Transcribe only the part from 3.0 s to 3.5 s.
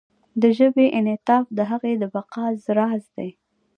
دی.